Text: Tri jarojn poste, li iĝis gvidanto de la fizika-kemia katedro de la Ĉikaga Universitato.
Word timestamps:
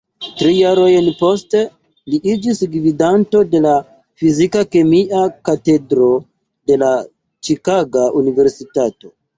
Tri 0.37 0.53
jarojn 0.59 1.09
poste, 1.19 1.61
li 2.13 2.21
iĝis 2.33 2.63
gvidanto 2.77 3.43
de 3.53 3.63
la 3.67 3.75
fizika-kemia 4.23 5.23
katedro 5.51 6.13
de 6.73 6.83
la 6.87 6.93
Ĉikaga 7.49 8.13
Universitato. 8.25 9.19